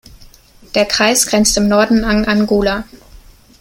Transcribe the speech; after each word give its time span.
Der 0.73 0.87
Kreis 0.87 1.27
grenzt 1.27 1.55
im 1.57 1.67
Norden 1.67 2.03
an 2.03 2.25
Angola. 2.25 2.85